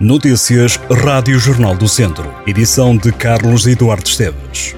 Notícias 0.00 0.78
Rádio 1.02 1.40
Jornal 1.40 1.74
do 1.74 1.88
Centro. 1.88 2.32
Edição 2.46 2.96
de 2.96 3.10
Carlos 3.10 3.66
Eduardo 3.66 4.06
Esteves. 4.06 4.76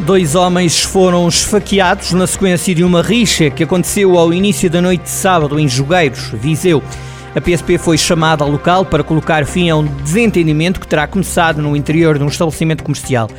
Dois 0.00 0.34
homens 0.34 0.82
foram 0.82 1.28
esfaqueados 1.28 2.10
na 2.10 2.26
sequência 2.26 2.74
de 2.74 2.82
uma 2.82 3.02
rixa 3.02 3.50
que 3.50 3.62
aconteceu 3.62 4.18
ao 4.18 4.34
início 4.34 4.68
da 4.68 4.82
noite 4.82 5.04
de 5.04 5.10
sábado 5.10 5.60
em 5.60 5.68
Jogueiros, 5.68 6.32
Viseu. 6.32 6.82
A 7.36 7.40
PSP 7.40 7.78
foi 7.78 7.96
chamada 7.96 8.42
ao 8.42 8.50
local 8.50 8.84
para 8.84 9.04
colocar 9.04 9.46
fim 9.46 9.70
a 9.70 9.76
um 9.76 9.84
desentendimento 9.84 10.80
que 10.80 10.88
terá 10.88 11.06
começado 11.06 11.62
no 11.62 11.76
interior 11.76 12.18
de 12.18 12.24
um 12.24 12.28
estabelecimento 12.28 12.82
comercial. 12.82 13.30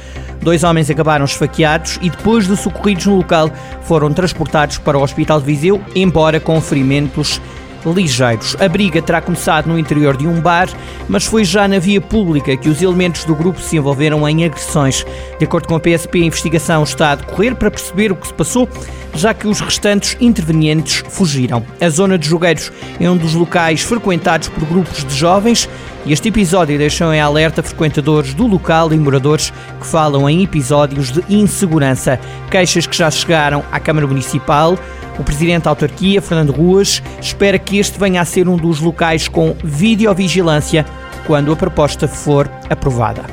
Dois 0.44 0.64
homens 0.64 0.90
acabaram 0.90 1.24
esfaqueados 1.24 1.98
e, 2.02 2.10
depois 2.10 2.46
de 2.46 2.58
socorridos 2.58 3.06
no 3.06 3.16
local, 3.16 3.50
foram 3.84 4.12
transportados 4.14 4.78
para 4.78 4.98
o 4.98 5.02
Hospital 5.02 5.40
de 5.40 5.46
Viseu, 5.46 5.82
embora 5.96 6.40
com 6.40 6.60
ferimentos 6.60 7.42
ligeiros. 7.86 8.56
A 8.60 8.68
briga 8.68 9.02
terá 9.02 9.22
começado 9.22 9.68
no 9.68 9.80
interior 9.80 10.16
de 10.16 10.28
um 10.28 10.40
bar, 10.40 10.70
mas 11.08 11.26
foi 11.26 11.44
já 11.44 11.68
na 11.68 11.80
via 11.80 12.00
pública 12.00 12.56
que 12.56 12.70
os 12.70 12.82
elementos 12.82 13.24
do 13.26 13.36
grupo 13.36 13.60
se 13.60 13.78
envolveram 13.78 14.28
em 14.28 14.46
agressões. 14.46 15.06
De 15.40 15.46
acordo 15.46 15.68
com 15.68 15.76
a 15.76 15.80
PSP, 15.80 16.22
a 16.22 16.26
investigação 16.26 16.84
está 16.84 17.12
a 17.12 17.16
decorrer 17.16 17.56
para 17.56 17.72
perceber 17.72 18.12
o 18.12 18.16
que 18.16 18.28
se 18.28 18.34
passou, 18.34 18.68
já 19.16 19.34
que 19.34 19.48
os 19.48 19.60
restantes 19.60 20.18
intervenientes 20.20 21.04
fugiram. 21.10 21.64
A 21.80 21.90
zona 21.90 22.18
de 22.18 22.28
jogueiros 22.28 22.72
é 23.00 23.10
um 23.10 23.18
dos 23.18 23.34
locais 23.34 23.82
frequentados 23.82 24.50
por 24.50 24.66
grupos 24.66 25.04
de 25.04 25.16
jovens 25.16 25.70
este 26.06 26.28
episódio 26.28 26.78
deixou 26.78 27.14
em 27.14 27.22
alerta 27.22 27.64
frequentadores 27.64 28.34
do 28.34 28.46
local 28.46 28.92
e 28.92 28.98
moradores 28.98 29.54
que 29.80 29.88
falam 29.88 30.30
em 30.30 30.44
episódios 30.44 31.12
de 31.12 31.24
insegurança. 31.30 32.20
Queixas 32.52 32.86
que 32.86 32.98
já 32.98 33.10
chegaram 33.10 33.64
à 33.72 33.80
Câmara 33.80 34.06
Municipal. 34.06 34.78
O 35.18 35.24
presidente 35.24 35.64
da 35.64 35.70
autarquia, 35.70 36.22
Fernando 36.22 36.52
Ruas, 36.52 37.02
espera 37.22 37.58
que 37.58 37.78
este 37.78 37.98
venha 37.98 38.20
a 38.20 38.26
ser 38.26 38.50
um 38.50 38.58
dos 38.58 38.82
locais 38.82 39.30
com 39.30 39.56
videovigilância 39.64 40.86
quando 41.26 41.54
a 41.54 41.56
proposta 41.56 42.06
for 42.06 42.52
aprovada. 42.70 43.24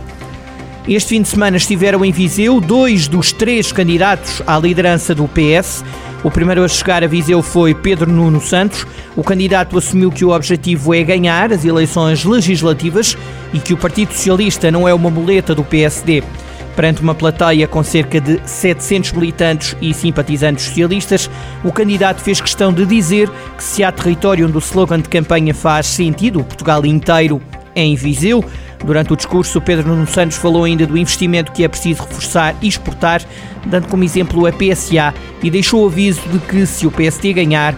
Este 0.89 1.11
fim 1.11 1.23
de 1.23 1.29
semana 1.29 1.57
estiveram 1.57 2.05
em 2.05 2.13
Viseu 2.13 2.61
dois 2.61 3.09
dos 3.09 3.33
três 3.33 3.73
candidatos 3.73 4.43
à 4.47 4.59
liderança 4.59 5.15
do 5.15 5.29
PS. 5.29 5.85
O 6.23 6.31
primeiro 6.31 6.63
a 6.63 6.69
chegar 6.69 7.03
a 7.03 7.07
Viseu 7.07 7.43
foi 7.43 7.75
Pedro 7.75 8.11
Nuno 8.11 8.41
Santos. 8.41 8.87
O 9.17 9.25
candidato 9.25 9.79
assumiu 9.79 10.13
que 10.13 10.25
o 10.25 10.31
objetivo 10.31 10.95
é 10.95 11.03
ganhar 11.03 11.51
as 11.51 11.65
eleições 11.65 12.25
legislativas 12.25 13.17
e 13.55 13.59
que 13.59 13.73
o 13.73 13.77
Partido 13.77 14.13
Socialista 14.13 14.71
não 14.71 14.87
é 14.87 14.93
uma 14.93 15.11
muleta 15.11 15.55
do 15.55 15.65
PSD. 15.65 16.23
Perante 16.77 17.03
uma 17.03 17.15
plateia 17.15 17.67
com 17.67 17.83
cerca 17.83 18.21
de 18.21 18.41
700 18.45 19.13
militantes 19.13 19.77
e 19.81 19.93
simpatizantes 19.95 20.67
socialistas, 20.67 21.29
o 21.65 21.73
candidato 21.73 22.21
fez 22.21 22.41
questão 22.41 22.73
de 22.73 22.85
dizer 22.85 23.29
que 23.57 23.65
se 23.65 23.83
há 23.83 23.91
território 23.91 24.47
onde 24.47 24.57
o 24.57 24.61
slogan 24.61 25.01
de 25.01 25.09
campanha 25.09 25.55
faz 25.55 25.87
sentido, 25.87 26.45
Portugal 26.45 26.85
inteiro 26.85 27.41
em 27.75 27.95
Viseu. 27.97 28.45
Durante 28.85 29.13
o 29.13 29.17
discurso, 29.17 29.61
Pedro 29.61 29.89
Nuno 29.89 30.07
Santos 30.07 30.37
falou 30.39 30.65
ainda 30.65 30.87
do 30.87 30.97
investimento 30.97 31.53
que 31.53 31.65
é 31.65 31.69
preciso 31.69 32.03
reforçar 32.03 32.55
e 32.63 32.69
exportar, 32.69 33.23
dando 33.67 33.89
como 33.89 34.05
exemplo 34.05 34.47
a 34.47 34.53
PSA 34.53 35.15
e 35.43 35.51
deixou 35.51 35.85
o 35.85 35.87
aviso 35.87 36.23
de 36.29 36.39
que 36.39 36.67
se 36.67 36.87
o 36.87 36.91
PSD 36.91 37.33
ganhar, 37.33 37.75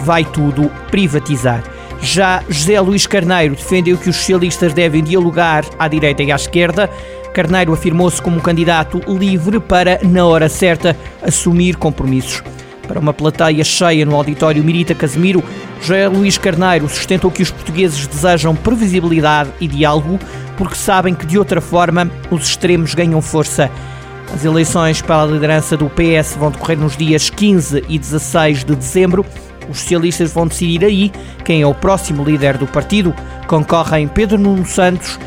vai 0.00 0.24
tudo 0.24 0.70
privatizar. 0.90 1.62
Já 2.00 2.42
José 2.48 2.80
Luís 2.80 3.06
Carneiro 3.06 3.54
defendeu 3.54 3.96
que 3.96 4.10
os 4.10 4.16
socialistas 4.16 4.72
devem 4.72 5.02
dialogar 5.02 5.64
à 5.78 5.88
direita 5.88 6.22
e 6.22 6.30
à 6.30 6.36
esquerda. 6.36 6.90
Carneiro 7.32 7.72
afirmou-se 7.72 8.20
como 8.20 8.36
um 8.36 8.40
candidato 8.40 9.00
livre 9.08 9.60
para, 9.60 10.00
na 10.02 10.24
hora 10.24 10.48
certa, 10.48 10.96
assumir 11.22 11.76
compromissos. 11.76 12.42
Para 12.86 13.00
uma 13.00 13.12
plateia 13.12 13.64
cheia 13.64 14.06
no 14.06 14.14
auditório 14.14 14.62
Mirita 14.62 14.94
Casemiro, 14.94 15.42
José 15.80 16.06
Luís 16.06 16.38
Carneiro 16.38 16.88
sustentou 16.88 17.30
que 17.30 17.42
os 17.42 17.50
portugueses 17.50 18.06
desejam 18.06 18.54
previsibilidade 18.54 19.50
e 19.60 19.66
diálogo 19.66 20.18
porque 20.56 20.76
sabem 20.76 21.14
que 21.14 21.26
de 21.26 21.38
outra 21.38 21.60
forma 21.60 22.10
os 22.30 22.48
extremos 22.48 22.94
ganham 22.94 23.20
força. 23.20 23.70
As 24.32 24.44
eleições 24.44 25.00
para 25.00 25.22
a 25.22 25.26
liderança 25.26 25.76
do 25.76 25.90
PS 25.90 26.36
vão 26.36 26.50
decorrer 26.50 26.78
nos 26.78 26.96
dias 26.96 27.30
15 27.30 27.84
e 27.88 27.98
16 27.98 28.64
de 28.64 28.74
dezembro. 28.74 29.24
Os 29.68 29.80
socialistas 29.80 30.32
vão 30.32 30.46
decidir 30.46 30.84
aí 30.84 31.12
quem 31.44 31.62
é 31.62 31.66
o 31.66 31.74
próximo 31.74 32.22
líder 32.24 32.58
do 32.58 32.66
partido. 32.66 33.14
Concorrem 33.46 34.06
Pedro 34.06 34.38
Nuno 34.38 34.66
Santos, 34.66 35.18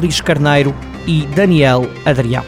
Luís 0.00 0.20
Carneiro 0.20 0.74
e 1.06 1.26
Daniel 1.34 1.88
Adrião. 2.04 2.44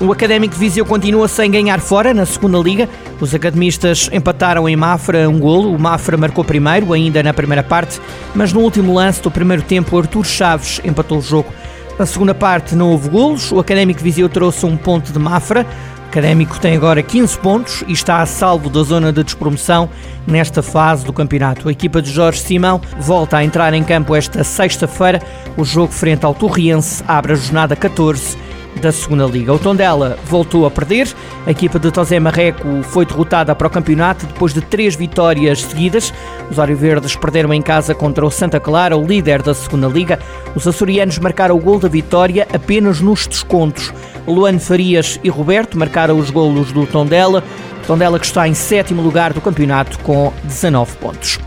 O 0.00 0.10
Académico 0.10 0.54
de 0.54 0.58
Viseu 0.58 0.84
continua 0.84 1.28
sem 1.28 1.48
ganhar 1.48 1.78
fora 1.78 2.12
na 2.12 2.26
segunda 2.26 2.58
liga. 2.58 2.88
Os 3.20 3.32
academistas 3.32 4.10
empataram 4.12 4.68
em 4.68 4.74
Mafra 4.74 5.28
um 5.30 5.38
golo. 5.38 5.72
O 5.72 5.78
Mafra 5.78 6.16
marcou 6.16 6.42
primeiro, 6.42 6.92
ainda 6.92 7.22
na 7.22 7.32
primeira 7.32 7.62
parte, 7.62 8.00
mas 8.34 8.52
no 8.52 8.60
último 8.60 8.94
lance 8.94 9.22
do 9.22 9.30
primeiro 9.30 9.62
tempo, 9.62 9.96
Artur 9.96 10.24
Chaves 10.24 10.80
empatou 10.84 11.18
o 11.18 11.22
jogo. 11.22 11.52
Na 11.98 12.06
segunda 12.06 12.34
parte 12.34 12.74
não 12.74 12.90
houve 12.90 13.08
golos. 13.08 13.52
O 13.52 13.58
Académico 13.58 13.98
de 13.98 14.04
Viseu 14.04 14.28
trouxe 14.28 14.64
um 14.66 14.76
ponto 14.76 15.12
de 15.12 15.18
Mafra. 15.18 15.66
O 16.04 16.08
Académico 16.08 16.58
tem 16.60 16.76
agora 16.76 17.02
15 17.02 17.38
pontos 17.38 17.84
e 17.86 17.92
está 17.92 18.20
a 18.20 18.26
salvo 18.26 18.68
da 18.68 18.82
zona 18.82 19.12
de 19.12 19.22
despromoção 19.22 19.88
nesta 20.26 20.62
fase 20.62 21.04
do 21.04 21.12
campeonato. 21.12 21.68
A 21.68 21.72
equipa 21.72 22.02
de 22.02 22.10
Jorge 22.10 22.40
Simão 22.40 22.80
volta 22.98 23.38
a 23.38 23.44
entrar 23.44 23.72
em 23.72 23.82
campo 23.82 24.14
esta 24.14 24.44
sexta-feira. 24.44 25.22
O 25.56 25.64
jogo 25.64 25.92
frente 25.92 26.26
ao 26.26 26.34
Torriense 26.34 27.02
abre 27.06 27.32
a 27.32 27.36
jornada 27.36 27.76
14 27.76 28.36
da 28.82 28.92
segunda 28.92 29.24
Liga. 29.24 29.54
O 29.54 29.58
Tondela 29.58 30.18
voltou 30.24 30.66
a 30.66 30.70
perder. 30.70 31.08
A 31.46 31.50
equipa 31.52 31.78
de 31.78 31.90
Tosé 31.90 32.18
Marreco 32.18 32.82
foi 32.82 33.06
derrotada 33.06 33.54
para 33.54 33.68
o 33.68 33.70
campeonato 33.70 34.26
depois 34.26 34.52
de 34.52 34.60
três 34.60 34.96
vitórias 34.96 35.62
seguidas. 35.62 36.12
Os 36.50 36.56
Verdes 36.78 37.14
perderam 37.14 37.54
em 37.54 37.62
casa 37.62 37.94
contra 37.94 38.26
o 38.26 38.30
Santa 38.30 38.58
Clara, 38.58 38.96
o 38.96 39.06
líder 39.06 39.40
da 39.40 39.54
segunda 39.54 39.86
Liga. 39.86 40.18
Os 40.54 40.66
açorianos 40.66 41.18
marcaram 41.18 41.56
o 41.56 41.60
gol 41.60 41.78
da 41.78 41.88
vitória 41.88 42.46
apenas 42.52 43.00
nos 43.00 43.26
descontos. 43.26 43.94
Luan 44.26 44.58
Farias 44.58 45.18
e 45.22 45.30
Roberto 45.30 45.78
marcaram 45.78 46.18
os 46.18 46.30
golos 46.30 46.72
do 46.72 46.84
Tondela. 46.84 47.42
Tondela 47.86 48.18
que 48.18 48.26
está 48.26 48.46
em 48.48 48.54
sétimo 48.54 49.00
lugar 49.00 49.32
do 49.32 49.40
campeonato 49.40 49.98
com 50.00 50.32
19 50.44 50.96
pontos. 50.96 51.38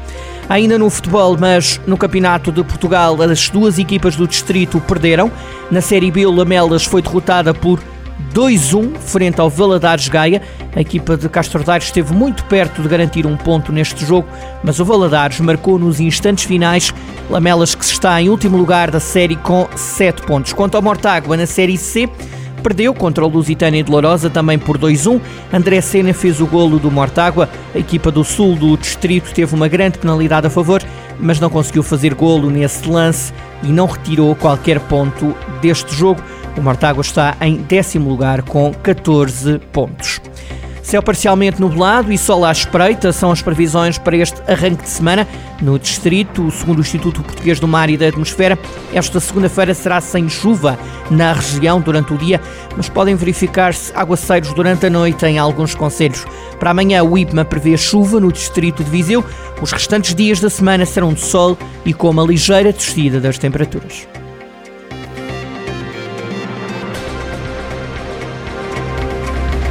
Ainda 0.48 0.78
no 0.78 0.90
futebol, 0.90 1.36
mas 1.40 1.82
no 1.88 1.98
Campeonato 1.98 2.52
de 2.52 2.64
Portugal, 2.64 3.20
as 3.22 3.50
duas 3.50 3.80
equipas 3.80 4.16
do 4.16 4.28
distrito 4.28 4.80
perderam. 4.82 5.32
Na 5.72 5.82
Série 5.82 6.12
B, 6.12 6.26
o 6.26 6.32
Lamelas 6.32 6.86
foi 6.86 7.02
derrotada 7.02 7.54
por 7.54 7.82
2-1 8.34 8.98
frente 8.98 9.42
ao 9.42 9.50
Valadares 9.50 10.08
Gaia. 10.08 10.42
A 10.76 10.82
equipa 10.82 11.18
de 11.18 11.28
Castro 11.30 11.64
Daire 11.64 11.84
esteve 11.84 12.14
muito 12.14 12.44
perto 12.46 12.82
de 12.82 12.88
garantir 12.88 13.26
um 13.26 13.36
ponto 13.36 13.72
neste 13.72 14.06
jogo, 14.06 14.28
mas 14.64 14.80
o 14.80 14.86
Valadares 14.86 15.40
marcou 15.40 15.80
nos 15.80 16.00
instantes 16.00 16.44
finais. 16.44 16.94
Lamelas 17.30 17.74
que 17.74 17.86
está 17.86 18.22
em 18.22 18.30
último 18.30 18.56
lugar 18.56 18.92
da 18.92 19.00
série 19.00 19.36
com 19.38 19.68
7 19.76 20.22
pontos. 20.24 20.54
Quanto 20.54 20.76
ao 20.76 20.82
Mortágua, 20.82 21.36
na 21.36 21.48
Série 21.48 21.78
C, 21.78 22.10
perdeu 22.66 22.96
contra 22.96 23.24
o 23.24 23.28
Lusitânia 23.28 23.84
de 23.84 23.92
Lourosa 23.92 24.28
também 24.28 24.58
por 24.58 24.76
2-1. 24.76 25.22
André 25.54 25.80
Sena 25.82 26.16
fez 26.16 26.42
o 26.42 26.48
golo 26.48 26.80
do 26.80 26.90
Mortágua. 26.90 27.48
A 27.76 27.78
equipa 27.78 28.10
do 28.10 28.24
sul 28.24 28.56
do 28.56 28.76
distrito 28.76 29.32
teve 29.36 29.54
uma 29.54 29.68
grande 29.68 30.00
penalidade 30.00 30.48
a 30.48 30.50
favor, 30.50 30.82
mas 31.20 31.40
não 31.40 31.48
conseguiu 31.48 31.84
fazer 31.84 32.16
golo 32.16 32.50
nesse 32.50 32.90
lance 32.90 33.32
e 33.62 33.68
não 33.68 33.86
retirou 33.86 34.36
qualquer 34.36 34.80
ponto 34.80 35.36
deste 35.62 35.94
jogo. 35.94 36.20
O 36.58 36.62
Mortágua 36.62 37.02
está 37.02 37.38
em 37.40 37.58
décimo 37.58 38.10
lugar 38.10 38.42
com 38.42 38.74
14 38.74 39.60
pontos. 39.72 40.20
Céu 40.86 41.02
parcialmente 41.02 41.60
nublado 41.60 42.14
e 42.14 42.18
sol 42.18 42.46
à 42.46 42.52
espreita 42.52 43.12
são 43.12 43.32
as 43.32 43.42
previsões 43.42 43.98
para 43.98 44.16
este 44.18 44.40
arranque 44.48 44.84
de 44.84 44.90
semana 44.90 45.28
no 45.60 45.80
distrito. 45.80 46.52
Segundo 46.52 46.78
o 46.78 46.82
Instituto 46.82 47.24
Português 47.24 47.60
do 47.60 47.68
Mar 47.68 47.90
e 47.90 47.98
da 47.98 48.08
Atmosfera, 48.08 48.56
esta 48.94 49.20
segunda-feira 49.20 49.74
será 49.74 50.00
sem 50.00 50.30
chuva 50.30 50.78
na 51.10 51.34
região 51.34 51.82
durante 51.82 52.14
o 52.14 52.18
dia, 52.20 52.40
mas 52.78 52.88
podem 52.88 53.16
verificar-se 53.16 53.92
aguaceiros 53.96 54.54
durante 54.54 54.86
a 54.86 54.90
noite 54.92 55.26
em 55.26 55.40
alguns 55.40 55.74
conselhos. 55.74 56.24
Para 56.60 56.70
amanhã, 56.70 57.04
o 57.04 57.18
IPMA 57.18 57.44
prevê 57.46 57.76
chuva 57.76 58.20
no 58.20 58.32
distrito 58.32 58.84
de 58.84 58.92
Viseu. 58.92 59.26
Os 59.60 59.72
restantes 59.72 60.14
dias 60.14 60.40
da 60.40 60.52
semana 60.52 60.86
serão 60.86 61.16
de 61.16 61.22
sol 61.22 61.58
e 61.84 61.96
com 61.96 62.12
uma 62.12 62.24
ligeira 62.24 62.72
descida 62.72 63.20
das 63.20 63.40
temperaturas. 63.40 64.08